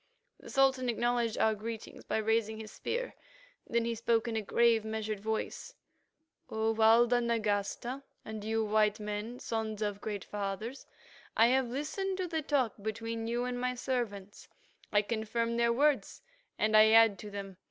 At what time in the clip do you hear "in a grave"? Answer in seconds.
4.27-4.83